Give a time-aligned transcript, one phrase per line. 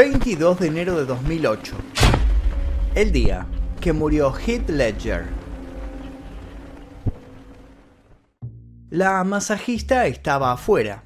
[0.00, 1.76] 22 de enero de 2008.
[2.94, 3.46] El día
[3.82, 5.26] que murió Heath Ledger.
[8.88, 11.04] La masajista estaba afuera,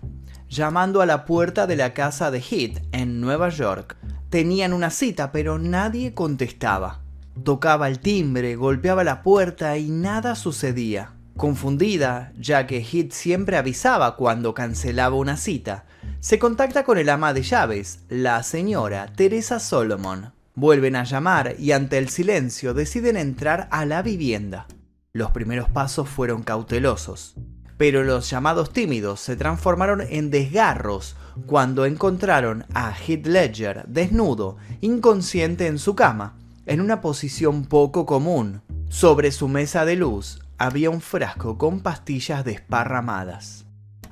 [0.49, 3.97] llamando a la puerta de la casa de Heath en Nueva York.
[4.31, 7.01] Tenían una cita, pero nadie contestaba.
[7.43, 11.15] Tocaba el timbre, golpeaba la puerta y nada sucedía.
[11.37, 15.85] Confundida, ya que Heath siempre avisaba cuando cancelaba una cita,
[16.25, 20.33] se contacta con el ama de llaves, la señora Teresa Solomon.
[20.55, 24.67] Vuelven a llamar y ante el silencio deciden entrar a la vivienda.
[25.13, 27.35] Los primeros pasos fueron cautelosos,
[27.77, 31.15] pero los llamados tímidos se transformaron en desgarros
[31.45, 38.63] cuando encontraron a Heath Ledger desnudo, inconsciente en su cama, en una posición poco común.
[38.89, 43.64] Sobre su mesa de luz había un frasco con pastillas desparramadas.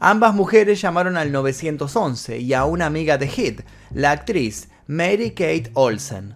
[0.05, 3.61] Ambas mujeres llamaron al 911 y a una amiga de Heath,
[3.95, 6.35] la actriz Mary Kate Olsen.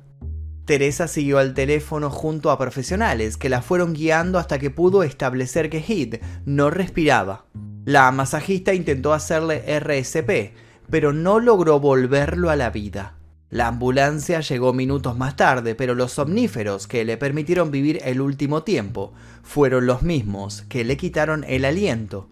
[0.65, 5.69] Teresa siguió al teléfono junto a profesionales que la fueron guiando hasta que pudo establecer
[5.69, 7.47] que Heath no respiraba.
[7.85, 10.55] La masajista intentó hacerle RSP,
[10.89, 13.17] pero no logró volverlo a la vida.
[13.51, 18.63] La ambulancia llegó minutos más tarde, pero los somníferos que le permitieron vivir el último
[18.63, 22.31] tiempo fueron los mismos que le quitaron el aliento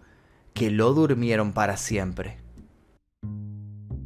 [0.55, 2.37] que lo durmieron para siempre.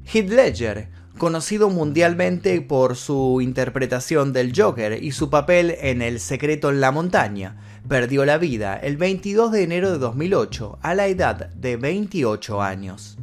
[0.04, 6.72] Heath Ledger, conocido mundialmente por su interpretación del Joker y su papel en El secreto
[6.72, 11.50] en la montaña, perdió la vida el 22 de enero de 2008 a la edad
[11.50, 13.20] de 28 años.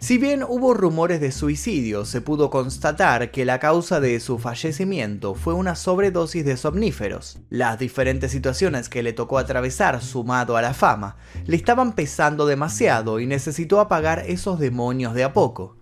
[0.00, 5.34] Si bien hubo rumores de suicidio, se pudo constatar que la causa de su fallecimiento
[5.34, 7.38] fue una sobredosis de somníferos.
[7.50, 13.20] Las diferentes situaciones que le tocó atravesar sumado a la fama le estaban pesando demasiado
[13.20, 15.76] y necesitó apagar esos demonios de a poco.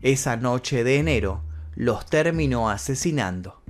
[0.00, 1.42] Esa noche de enero
[1.74, 3.64] los terminó asesinando.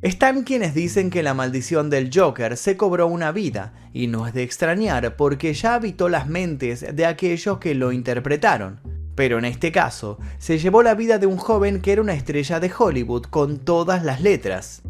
[0.00, 4.32] Están quienes dicen que la maldición del Joker se cobró una vida, y no es
[4.32, 9.70] de extrañar porque ya habitó las mentes de aquellos que lo interpretaron pero en este
[9.70, 13.58] caso se llevó la vida de un joven que era una estrella de Hollywood con
[13.58, 14.80] todas las letras.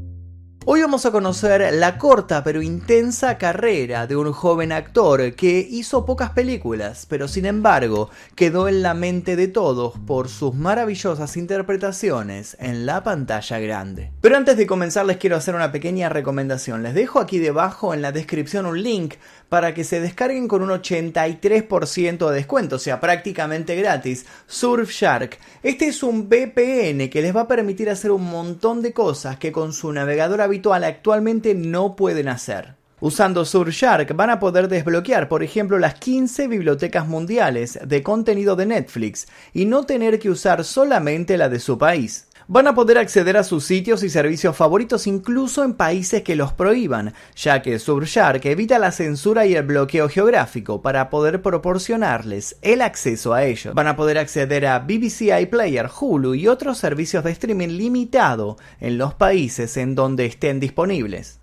[0.67, 6.05] Hoy vamos a conocer la corta pero intensa carrera de un joven actor que hizo
[6.05, 12.59] pocas películas, pero sin embargo quedó en la mente de todos por sus maravillosas interpretaciones
[12.61, 14.13] en la pantalla grande.
[14.21, 16.83] Pero antes de comenzar les quiero hacer una pequeña recomendación.
[16.83, 19.15] Les dejo aquí debajo en la descripción un link
[19.49, 25.39] para que se descarguen con un 83% de descuento, o sea, prácticamente gratis, Surfshark.
[25.63, 29.53] Este es un VPN que les va a permitir hacer un montón de cosas que
[29.53, 32.75] con su navegador habitual actualmente no pueden hacer.
[33.03, 38.67] Usando Surfshark van a poder desbloquear, por ejemplo, las 15 bibliotecas mundiales de contenido de
[38.67, 43.37] Netflix y no tener que usar solamente la de su país van a poder acceder
[43.37, 48.45] a sus sitios y servicios favoritos incluso en países que los prohíban, ya que Surfshark
[48.45, 53.73] evita la censura y el bloqueo geográfico para poder proporcionarles el acceso a ellos.
[53.73, 58.99] Van a poder acceder a BBC iPlayer, Hulu y otros servicios de streaming limitado en
[58.99, 61.40] los países en donde estén disponibles.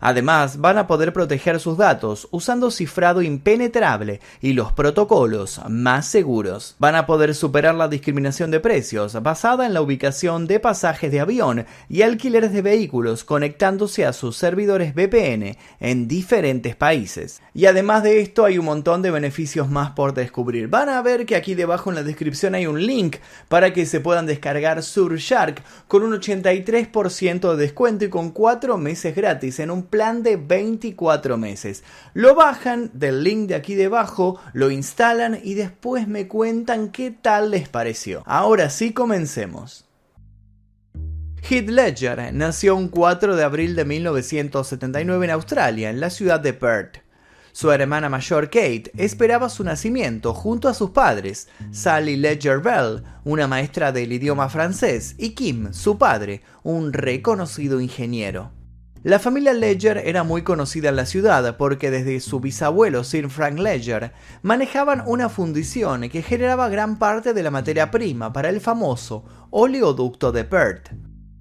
[0.00, 6.76] Además, van a poder proteger sus datos usando cifrado impenetrable y los protocolos más seguros.
[6.78, 11.20] Van a poder superar la discriminación de precios basada en la ubicación de pasajes de
[11.20, 17.40] avión y alquileres de vehículos conectándose a sus servidores VPN en diferentes países.
[17.54, 20.68] Y además de esto hay un montón de beneficios más por descubrir.
[20.68, 23.16] Van a ver que aquí debajo en la descripción hay un link
[23.48, 29.14] para que se puedan descargar Surfshark con un 83% de descuento y con 4 meses
[29.14, 31.82] gratis en un plan de 24 meses.
[32.14, 37.50] Lo bajan del link de aquí debajo, lo instalan y después me cuentan qué tal
[37.50, 38.22] les pareció.
[38.26, 39.86] Ahora sí comencemos.
[41.48, 46.52] Heath Ledger nació un 4 de abril de 1979 en Australia, en la ciudad de
[46.52, 47.06] Perth.
[47.52, 53.46] Su hermana mayor Kate esperaba su nacimiento junto a sus padres, Sally Ledger Bell, una
[53.46, 58.55] maestra del idioma francés, y Kim, su padre, un reconocido ingeniero.
[59.06, 63.56] La familia Ledger era muy conocida en la ciudad porque desde su bisabuelo Sir Frank
[63.56, 64.10] Ledger
[64.42, 70.32] manejaban una fundición que generaba gran parte de la materia prima para el famoso oleoducto
[70.32, 70.90] de Perth.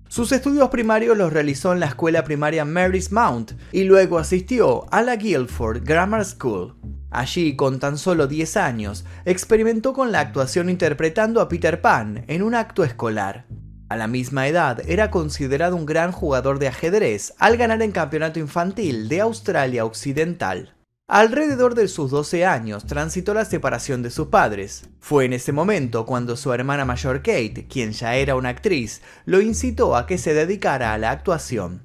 [0.08, 5.02] Sus estudios primarios los realizó en la escuela primaria Mary's Mount y luego asistió a
[5.02, 6.76] la Guildford Grammar School.
[7.10, 12.44] Allí, con tan solo 10 años, experimentó con la actuación interpretando a Peter Pan en
[12.44, 13.48] un acto escolar.
[13.95, 18.39] A la misma edad era considerado un gran jugador de ajedrez al ganar el campeonato
[18.39, 20.75] infantil de Australia Occidental.
[21.07, 24.89] Alrededor de sus 12 años transitó la separación de sus padres.
[25.00, 29.39] Fue en ese momento cuando su hermana mayor Kate, quien ya era una actriz, lo
[29.39, 31.81] incitó a que se dedicara a la actuación.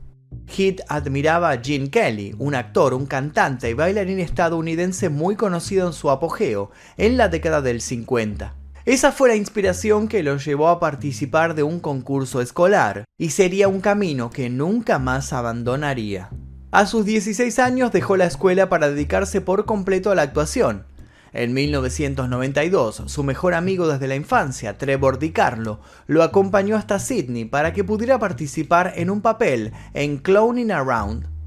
[0.48, 5.92] Heath admiraba a Gene Kelly, un actor, un cantante y bailarín estadounidense muy conocido en
[5.92, 8.56] su apogeo en la década del 50.
[8.86, 13.68] Esa fue la inspiración que lo llevó a participar de un concurso escolar, y sería
[13.68, 16.30] un camino que nunca más abandonaría.
[16.70, 20.86] A sus 16 años dejó la escuela para dedicarse por completo a la actuación.
[21.32, 27.72] En 1992, su mejor amigo desde la infancia, Trevor DiCarlo, lo acompañó hasta Sydney para
[27.74, 31.39] que pudiera participar en un papel en Clowning Around.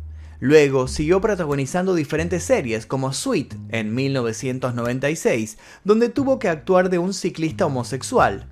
[0.43, 7.13] Luego siguió protagonizando diferentes series como Sweet en 1996, donde tuvo que actuar de un
[7.13, 8.49] ciclista homosexual,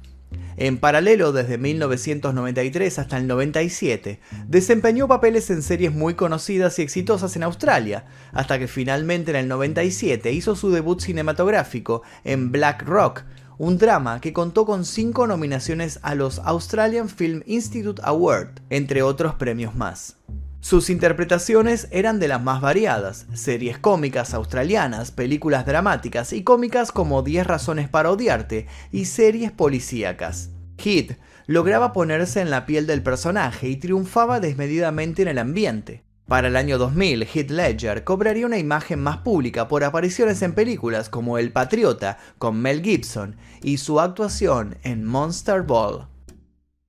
[0.56, 7.36] en paralelo, desde 1993 hasta el 97, desempeñó papeles en series muy conocidas y exitosas
[7.36, 13.24] en Australia, hasta que finalmente en el 97 hizo su debut cinematográfico en Black Rock,
[13.58, 19.36] un drama que contó con cinco nominaciones a los Australian Film Institute Award, entre otros
[19.36, 20.16] premios más.
[20.62, 27.24] Sus interpretaciones eran de las más variadas, series cómicas australianas, películas dramáticas y cómicas como
[27.24, 30.52] 10 razones para odiarte y series policíacas.
[30.78, 31.18] Heath
[31.48, 36.04] lograba ponerse en la piel del personaje y triunfaba desmedidamente en el ambiente.
[36.28, 41.10] Para el año 2000, Heath Ledger cobraría una imagen más pública por apariciones en películas
[41.10, 46.11] como El Patriota con Mel Gibson y su actuación en Monster Ball.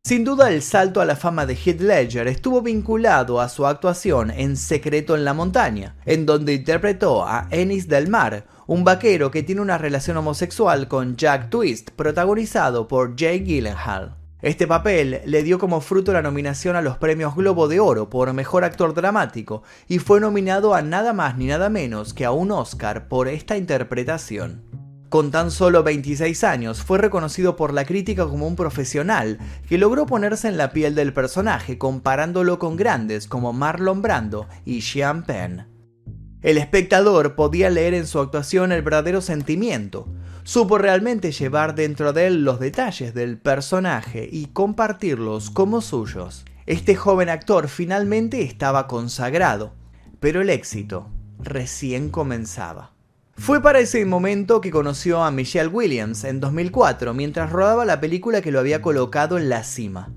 [0.04, 4.32] Sin duda el salto a la fama de Heath Ledger estuvo vinculado a su actuación
[4.32, 9.44] en Secreto en la Montaña, en donde interpretó a Ennis del Mar, un vaquero que
[9.44, 14.16] tiene una relación homosexual con Jack Twist, protagonizado por Jay Gyllenhaal.
[14.40, 18.32] Este papel le dio como fruto la nominación a los premios Globo de Oro por
[18.32, 22.50] Mejor Actor Dramático y fue nominado a nada más ni nada menos que a un
[22.50, 24.81] Oscar por esta interpretación.
[25.12, 29.38] Con tan solo 26 años, fue reconocido por la crítica como un profesional
[29.68, 34.80] que logró ponerse en la piel del personaje comparándolo con grandes como Marlon Brando y
[34.80, 35.66] Sean Penn.
[36.40, 40.08] El espectador podía leer en su actuación el verdadero sentimiento,
[40.44, 46.46] supo realmente llevar dentro de él los detalles del personaje y compartirlos como suyos.
[46.64, 49.74] Este joven actor finalmente estaba consagrado,
[50.20, 52.91] pero el éxito recién comenzaba.
[53.42, 58.40] Fue para ese momento que conoció a Michelle Williams en 2004 mientras rodaba la película
[58.40, 60.12] que lo había colocado en la cima.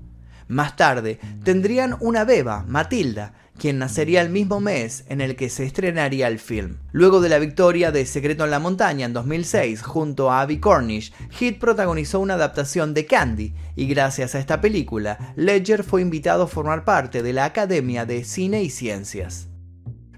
[0.46, 5.64] Más tarde tendrían una beba, Matilda, quien nacería el mismo mes en el que se
[5.64, 6.76] estrenaría el film.
[6.92, 11.12] Luego de la victoria de Secreto en la Montaña en 2006 junto a Abby Cornish,
[11.40, 16.46] Heath protagonizó una adaptación de Candy y gracias a esta película, Ledger fue invitado a
[16.46, 19.48] formar parte de la Academia de Cine y Ciencias.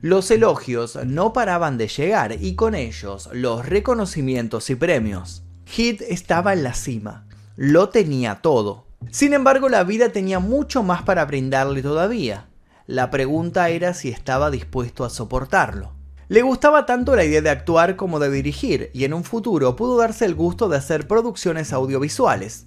[0.01, 5.43] Los elogios no paraban de llegar y con ellos los reconocimientos y premios.
[5.67, 8.87] Heath estaba en la cima, lo tenía todo.
[9.11, 12.47] Sin embargo, la vida tenía mucho más para brindarle todavía.
[12.87, 15.95] La pregunta era si estaba dispuesto a soportarlo.
[16.29, 19.97] Le gustaba tanto la idea de actuar como de dirigir, y en un futuro pudo
[19.97, 22.67] darse el gusto de hacer producciones audiovisuales.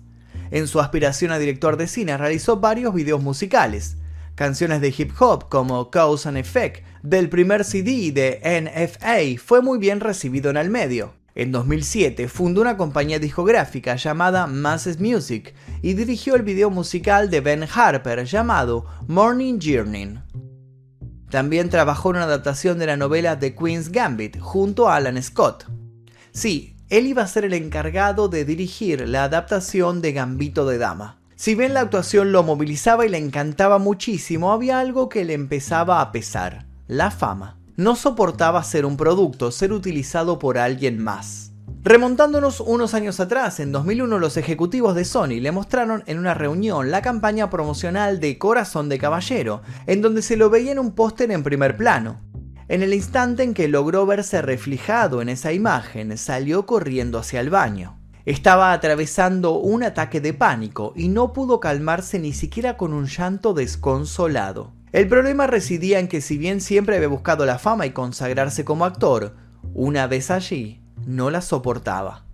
[0.49, 3.97] En su aspiración a director de cine realizó varios videos musicales,
[4.35, 9.77] Canciones de hip hop como Cause and Effect del primer CD de NFA fue muy
[9.77, 11.13] bien recibido en el medio.
[11.35, 17.41] En 2007 fundó una compañía discográfica llamada Masses Music y dirigió el video musical de
[17.41, 20.19] Ben Harper llamado Morning Journey.
[21.29, 25.65] También trabajó en una adaptación de la novela The Queen's Gambit junto a Alan Scott.
[26.33, 31.20] Sí, él iba a ser el encargado de dirigir la adaptación de Gambito de Dama.
[31.41, 35.99] Si bien la actuación lo movilizaba y le encantaba muchísimo, había algo que le empezaba
[35.99, 37.57] a pesar, la fama.
[37.77, 41.51] No soportaba ser un producto, ser utilizado por alguien más.
[41.81, 46.91] Remontándonos unos años atrás, en 2001 los ejecutivos de Sony le mostraron en una reunión
[46.91, 51.31] la campaña promocional de Corazón de Caballero, en donde se lo veía en un póster
[51.31, 52.21] en primer plano.
[52.67, 57.49] En el instante en que logró verse reflejado en esa imagen, salió corriendo hacia el
[57.49, 58.00] baño.
[58.25, 63.53] Estaba atravesando un ataque de pánico y no pudo calmarse ni siquiera con un llanto
[63.55, 64.73] desconsolado.
[64.91, 68.85] El problema residía en que si bien siempre había buscado la fama y consagrarse como
[68.85, 69.35] actor,
[69.73, 72.25] una vez allí no la soportaba.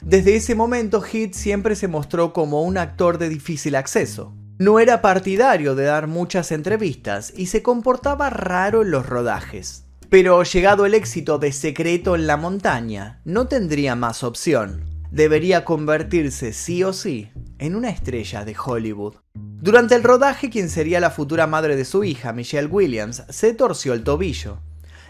[0.00, 4.32] Desde ese momento Heath siempre se mostró como un actor de difícil acceso.
[4.58, 9.84] No era partidario de dar muchas entrevistas y se comportaba raro en los rodajes.
[10.08, 16.52] Pero llegado el éxito de Secreto en la Montaña, no tendría más opción debería convertirse
[16.52, 19.14] sí o sí en una estrella de Hollywood.
[19.34, 23.94] Durante el rodaje, quien sería la futura madre de su hija, Michelle Williams, se torció
[23.94, 24.58] el tobillo.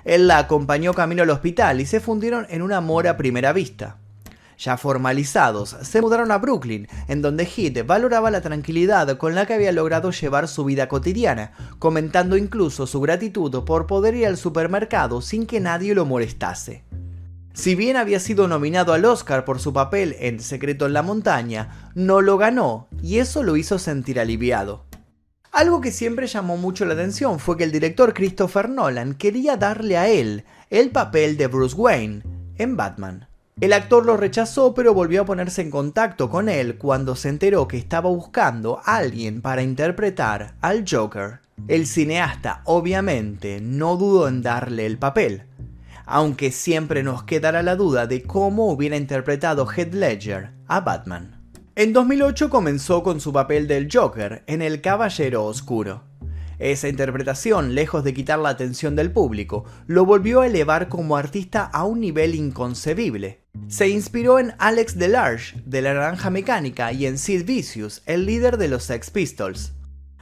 [0.04, 3.98] Él la acompañó camino al hospital y se fundieron en un amor a primera vista.
[4.56, 9.54] Ya formalizados, se mudaron a Brooklyn, en donde Heath valoraba la tranquilidad con la que
[9.54, 15.20] había logrado llevar su vida cotidiana, comentando incluso su gratitud por poder ir al supermercado
[15.20, 16.84] sin que nadie lo molestase.
[17.56, 21.90] Si bien había sido nominado al Oscar por su papel en Secreto en la Montaña,
[21.94, 24.84] no lo ganó y eso lo hizo sentir aliviado.
[25.52, 29.96] Algo que siempre llamó mucho la atención fue que el director Christopher Nolan quería darle
[29.96, 32.22] a él el papel de Bruce Wayne
[32.58, 33.26] en Batman.
[33.58, 37.66] El actor lo rechazó pero volvió a ponerse en contacto con él cuando se enteró
[37.66, 41.40] que estaba buscando a alguien para interpretar al Joker.
[41.68, 45.44] El cineasta obviamente no dudó en darle el papel,
[46.06, 51.42] aunque siempre nos quedará la duda de cómo hubiera interpretado Heath Ledger a Batman.
[51.75, 56.04] En 2008 comenzó con su papel del Joker en El Caballero Oscuro.
[56.58, 61.64] Esa interpretación, lejos de quitar la atención del público, lo volvió a elevar como artista
[61.64, 63.42] a un nivel inconcebible.
[63.68, 68.56] Se inspiró en Alex Delarge, de La Naranja Mecánica, y en Sid Vicious, el líder
[68.56, 69.75] de los Sex Pistols.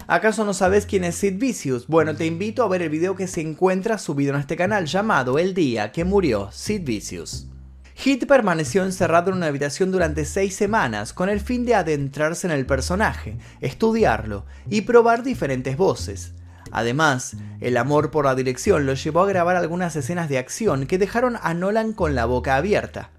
[0.07, 1.87] ¿Acaso no sabes quién es Sid Vicious?
[1.87, 5.39] Bueno, te invito a ver el video que se encuentra subido en este canal llamado
[5.39, 7.49] El día que murió Sid Vicious.
[7.95, 12.53] Hit permaneció encerrado en una habitación durante seis semanas con el fin de adentrarse en
[12.53, 16.35] el personaje, estudiarlo y probar diferentes voces.
[16.71, 20.99] Además, el amor por la dirección lo llevó a grabar algunas escenas de acción que
[20.99, 23.11] dejaron a Nolan con la boca abierta.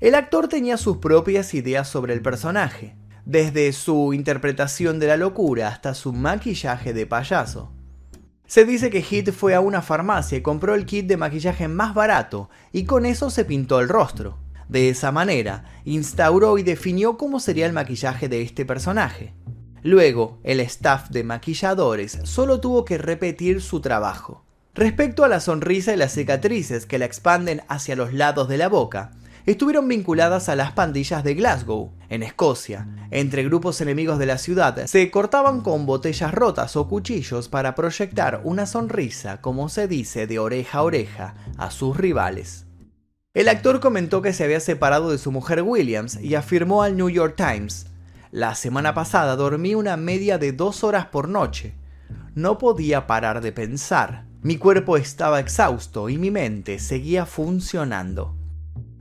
[0.00, 2.96] El actor tenía sus propias ideas sobre el personaje,
[3.28, 7.70] desde su interpretación de la locura hasta su maquillaje de payaso.
[8.46, 11.92] Se dice que Hit fue a una farmacia y compró el kit de maquillaje más
[11.92, 14.38] barato y con eso se pintó el rostro.
[14.70, 19.34] De esa manera, instauró y definió cómo sería el maquillaje de este personaje.
[19.82, 24.42] Luego, el staff de maquilladores solo tuvo que repetir su trabajo.
[24.74, 28.70] Respecto a la sonrisa y las cicatrices que la expanden hacia los lados de la
[28.70, 29.12] boca,
[29.52, 32.86] estuvieron vinculadas a las pandillas de Glasgow, en Escocia.
[33.10, 38.40] Entre grupos enemigos de la ciudad se cortaban con botellas rotas o cuchillos para proyectar
[38.44, 42.66] una sonrisa, como se dice, de oreja a oreja a sus rivales.
[43.34, 47.08] El actor comentó que se había separado de su mujer Williams y afirmó al New
[47.08, 47.86] York Times,
[48.30, 51.74] la semana pasada dormí una media de dos horas por noche.
[52.34, 54.26] No podía parar de pensar.
[54.42, 58.37] Mi cuerpo estaba exhausto y mi mente seguía funcionando.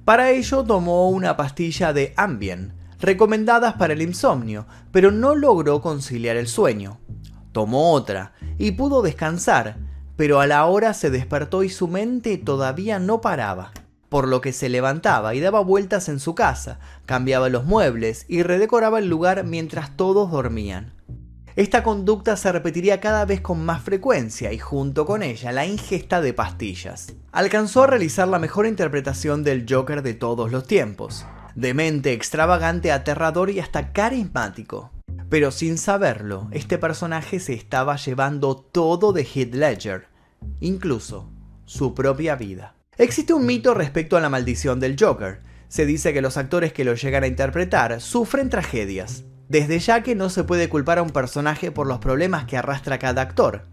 [0.08, 6.38] Para ello tomó una pastilla de Ambien, recomendadas para el insomnio, pero no logró conciliar
[6.38, 7.02] el sueño.
[7.52, 9.76] Tomó otra y pudo descansar,
[10.16, 13.74] pero a la hora se despertó y su mente todavía no paraba,
[14.08, 18.44] por lo que se levantaba y daba vueltas en su casa, cambiaba los muebles y
[18.44, 20.97] redecoraba el lugar mientras todos dormían.
[21.58, 26.22] Esta conducta se repetiría cada vez con más frecuencia y junto con ella la ingesta
[26.22, 27.16] de pastillas.
[27.32, 31.26] Alcanzó a realizar la mejor interpretación del Joker de todos los tiempos.
[31.56, 34.92] Demente, extravagante, aterrador y hasta carismático.
[35.30, 40.06] Pero sin saberlo, este personaje se estaba llevando todo de Heath Ledger,
[40.60, 41.32] incluso
[41.66, 42.76] su propia vida.
[43.00, 45.40] Existe un mito respecto a la maldición del Joker.
[45.70, 50.16] Se dice que los actores que lo llegan a interpretar sufren tragedias, desde ya que
[50.16, 53.64] no se puede culpar a un personaje por los problemas que arrastra cada actor.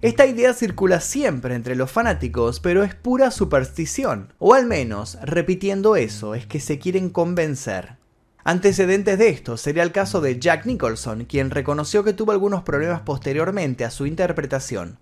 [0.00, 5.96] Esta idea circula siempre entre los fanáticos, pero es pura superstición, o al menos, repitiendo
[5.96, 7.96] eso, es que se quieren convencer.
[8.44, 13.00] Antecedentes de esto sería el caso de Jack Nicholson, quien reconoció que tuvo algunos problemas
[13.00, 14.98] posteriormente a su interpretación,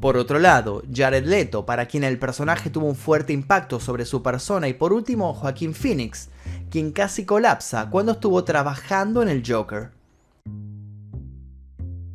[0.00, 4.22] por otro lado, Jared Leto, para quien el personaje tuvo un fuerte impacto sobre su
[4.22, 6.28] persona, y por último, Joaquín Phoenix,
[6.72, 9.90] quien casi colapsa cuando estuvo trabajando en el Joker.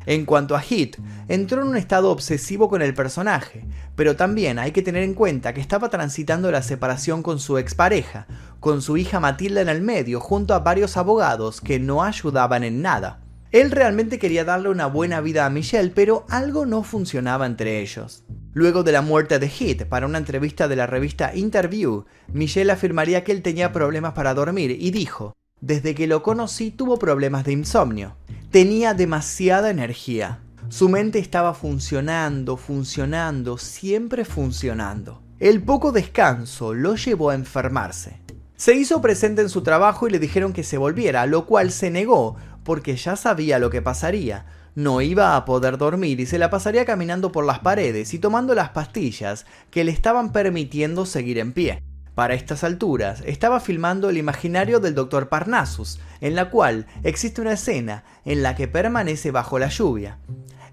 [0.04, 0.96] En cuanto a Heath,
[1.28, 5.54] entró en un estado obsesivo con el personaje, pero también hay que tener en cuenta
[5.54, 8.26] que estaba transitando la separación con su expareja,
[8.58, 12.82] con su hija Matilda en el medio, junto a varios abogados que no ayudaban en
[12.82, 13.20] nada.
[13.52, 18.24] Él realmente quería darle una buena vida a Michelle, pero algo no funcionaba entre ellos.
[18.58, 23.22] Luego de la muerte de Heath, para una entrevista de la revista Interview, Michelle afirmaría
[23.22, 27.52] que él tenía problemas para dormir y dijo, desde que lo conocí tuvo problemas de
[27.52, 28.16] insomnio.
[28.50, 30.40] Tenía demasiada energía.
[30.70, 35.22] Su mente estaba funcionando, funcionando, siempre funcionando.
[35.38, 38.20] El poco descanso lo llevó a enfermarse.
[38.56, 41.92] Se hizo presente en su trabajo y le dijeron que se volviera, lo cual se
[41.92, 42.34] negó,
[42.64, 44.46] porque ya sabía lo que pasaría.
[44.78, 48.54] No iba a poder dormir y se la pasaría caminando por las paredes y tomando
[48.54, 51.82] las pastillas que le estaban permitiendo seguir en pie.
[52.14, 55.28] Para estas alturas, estaba filmando el imaginario del Dr.
[55.28, 60.20] Parnassus, en la cual existe una escena en la que permanece bajo la lluvia.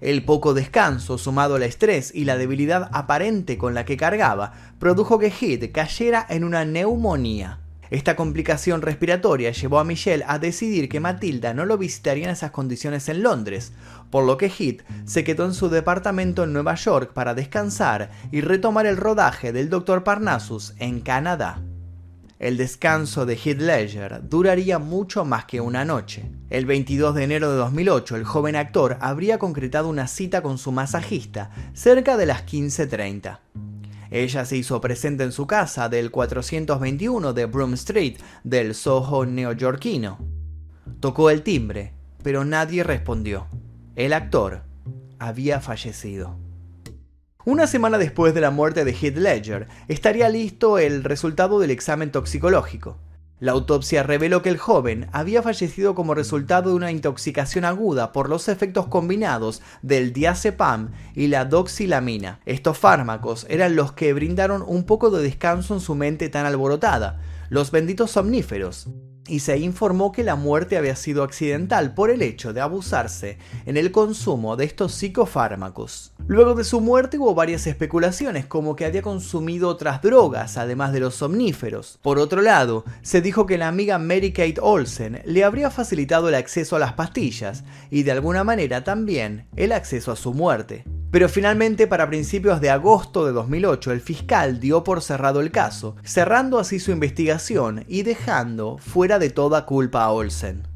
[0.00, 5.18] El poco descanso, sumado al estrés y la debilidad aparente con la que cargaba, produjo
[5.18, 7.58] que Heath cayera en una neumonía.
[7.90, 12.50] Esta complicación respiratoria llevó a Michelle a decidir que Matilda no lo visitaría en esas
[12.50, 13.72] condiciones en Londres,
[14.10, 18.40] por lo que Heath se quedó en su departamento en Nueva York para descansar y
[18.40, 20.02] retomar el rodaje del Dr.
[20.02, 21.60] Parnassus en Canadá.
[22.38, 26.30] El descanso de Heath Ledger duraría mucho más que una noche.
[26.50, 30.70] El 22 de enero de 2008, el joven actor habría concretado una cita con su
[30.70, 33.38] masajista cerca de las 15.30.
[34.16, 40.18] Ella se hizo presente en su casa del 421 de Broome Street del Soho neoyorquino.
[41.00, 41.92] Tocó el timbre,
[42.22, 43.46] pero nadie respondió.
[43.94, 44.62] El actor
[45.18, 46.38] había fallecido.
[47.44, 52.10] Una semana después de la muerte de Heath Ledger, estaría listo el resultado del examen
[52.10, 52.96] toxicológico.
[53.38, 58.30] La autopsia reveló que el joven había fallecido como resultado de una intoxicación aguda por
[58.30, 62.40] los efectos combinados del diazepam y la doxilamina.
[62.46, 67.20] Estos fármacos eran los que brindaron un poco de descanso en su mente tan alborotada,
[67.50, 68.88] los benditos somníferos
[69.28, 73.76] y se informó que la muerte había sido accidental por el hecho de abusarse en
[73.76, 76.12] el consumo de estos psicofármacos.
[76.26, 81.00] Luego de su muerte hubo varias especulaciones como que había consumido otras drogas además de
[81.00, 81.98] los somníferos.
[82.02, 86.34] Por otro lado, se dijo que la amiga Mary Kate Olsen le habría facilitado el
[86.34, 90.84] acceso a las pastillas y de alguna manera también el acceso a su muerte.
[91.10, 95.96] Pero finalmente, para principios de agosto de 2008, el fiscal dio por cerrado el caso,
[96.02, 100.66] cerrando así su investigación y dejando fuera de toda culpa a Olsen.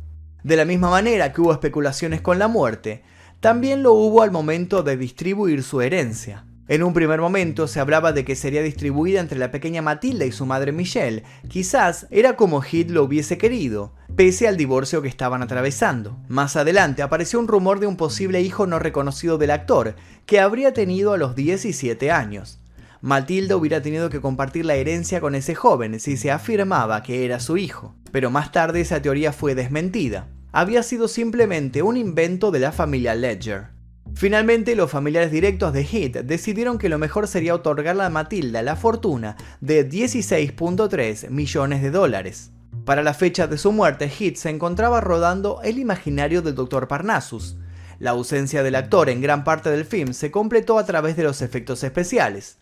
[0.42, 3.02] De la misma manera que hubo especulaciones con la muerte,
[3.40, 6.44] también lo hubo al momento de distribuir su herencia.
[6.70, 10.30] En un primer momento se hablaba de que sería distribuida entre la pequeña Matilda y
[10.30, 11.24] su madre Michelle.
[11.48, 16.16] Quizás era como Heath lo hubiese querido, pese al divorcio que estaban atravesando.
[16.28, 19.96] Más adelante apareció un rumor de un posible hijo no reconocido del actor,
[20.26, 22.60] que habría tenido a los 17 años.
[23.00, 27.40] Matilda hubiera tenido que compartir la herencia con ese joven si se afirmaba que era
[27.40, 30.28] su hijo, pero más tarde esa teoría fue desmentida.
[30.52, 33.79] Había sido simplemente un invento de la familia Ledger.
[34.14, 38.76] Finalmente, los familiares directos de Heath decidieron que lo mejor sería otorgarle a Matilda la
[38.76, 42.50] fortuna de 16.3 millones de dólares.
[42.84, 46.88] Para la fecha de su muerte, Heath se encontraba rodando El imaginario del Dr.
[46.88, 47.56] Parnassus.
[48.00, 51.42] La ausencia del actor en gran parte del film se completó a través de los
[51.42, 52.56] efectos especiales.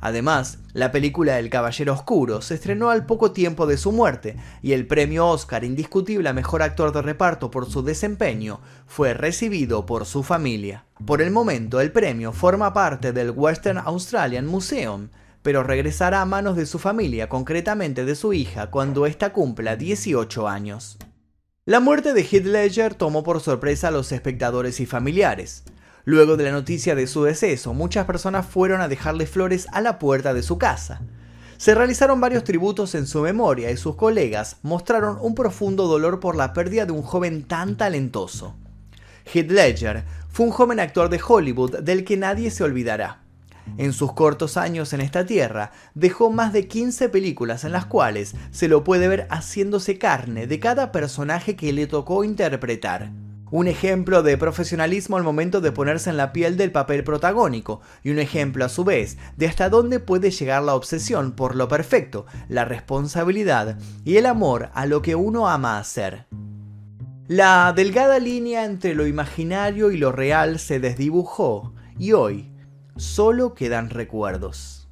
[0.00, 4.70] Además, la película El Caballero Oscuro se estrenó al poco tiempo de su muerte y
[4.70, 10.06] el premio Oscar indiscutible a Mejor Actor de Reparto por su desempeño fue recibido por
[10.06, 10.84] su familia.
[11.04, 15.08] Por el momento, el premio forma parte del Western Australian Museum,
[15.42, 20.46] pero regresará a manos de su familia, concretamente de su hija, cuando ésta cumpla 18
[20.46, 20.98] años.
[21.66, 25.64] La muerte de Heath Ledger tomó por sorpresa a los espectadores y familiares.
[26.04, 29.98] Luego de la noticia de su deceso, muchas personas fueron a dejarle flores a la
[29.98, 31.00] puerta de su casa.
[31.56, 36.36] Se realizaron varios tributos en su memoria y sus colegas mostraron un profundo dolor por
[36.36, 38.54] la pérdida de un joven tan talentoso.
[39.32, 43.23] Heath Ledger fue un joven actor de Hollywood del que nadie se olvidará.
[43.78, 48.34] En sus cortos años en esta tierra, dejó más de 15 películas en las cuales
[48.50, 53.10] se lo puede ver haciéndose carne de cada personaje que le tocó interpretar
[53.54, 58.10] un ejemplo de profesionalismo al momento de ponerse en la piel del papel protagónico, y
[58.10, 62.26] un ejemplo a su vez de hasta dónde puede llegar la obsesión por lo perfecto,
[62.48, 66.26] la responsabilidad y el amor a lo que uno ama hacer.
[67.28, 72.53] La delgada línea entre lo imaginario y lo real se desdibujó, y hoy
[72.96, 74.84] solo quedan recuerdos.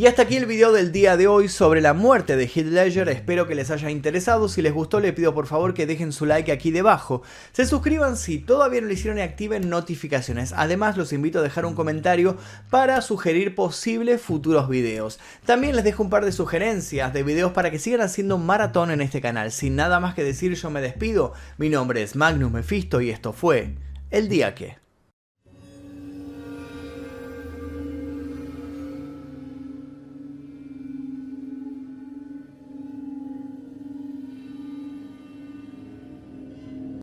[0.00, 3.08] Y hasta aquí el video del día de hoy sobre la muerte de Heath Ledger,
[3.10, 6.26] espero que les haya interesado, si les gustó les pido por favor que dejen su
[6.26, 11.12] like aquí debajo, se suscriban si todavía no lo hicieron y activen notificaciones, además los
[11.12, 12.38] invito a dejar un comentario
[12.70, 15.18] para sugerir posibles futuros videos.
[15.44, 19.02] También les dejo un par de sugerencias de videos para que sigan haciendo maratón en
[19.02, 23.02] este canal, sin nada más que decir yo me despido, mi nombre es Magnus Mephisto
[23.02, 23.74] y esto fue
[24.10, 24.89] El Día Que...